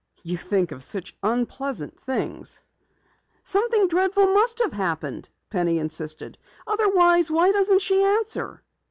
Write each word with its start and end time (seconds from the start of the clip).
"You 0.23 0.35
think 0.35 0.71
of 0.71 0.81
such 0.81 1.15
unpleasant 1.21 1.99
things." 1.99 2.63
"Something 3.43 3.87
dreadful 3.87 4.33
must 4.33 4.57
have 4.63 4.73
happened," 4.73 5.29
Penny 5.51 5.77
insisted. 5.77 6.39
"Otherwise, 6.65 7.29
why 7.29 7.51
doesn't 7.51 7.83
she 7.83 8.01
answer?" 8.03 8.63